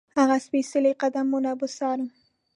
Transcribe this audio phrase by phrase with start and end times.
[0.17, 2.07] هغه سپېڅلي قدمونه به څارم.